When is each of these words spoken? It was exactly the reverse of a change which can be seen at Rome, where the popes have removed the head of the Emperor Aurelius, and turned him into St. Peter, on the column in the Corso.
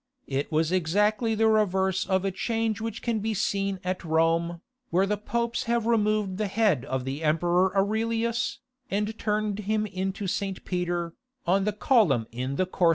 It 0.25 0.51
was 0.51 0.71
exactly 0.71 1.35
the 1.35 1.45
reverse 1.47 2.07
of 2.07 2.25
a 2.25 2.31
change 2.31 2.81
which 2.81 3.03
can 3.03 3.19
be 3.19 3.35
seen 3.35 3.79
at 3.83 4.03
Rome, 4.03 4.61
where 4.89 5.05
the 5.05 5.15
popes 5.15 5.65
have 5.65 5.85
removed 5.85 6.39
the 6.39 6.47
head 6.47 6.85
of 6.85 7.05
the 7.05 7.21
Emperor 7.23 7.71
Aurelius, 7.77 8.57
and 8.89 9.15
turned 9.19 9.59
him 9.59 9.85
into 9.85 10.25
St. 10.25 10.65
Peter, 10.65 11.13
on 11.45 11.65
the 11.65 11.71
column 11.73 12.25
in 12.31 12.55
the 12.55 12.65
Corso. 12.65 12.89